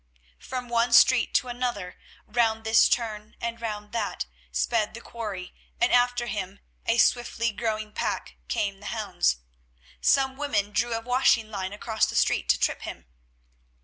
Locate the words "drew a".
10.71-11.01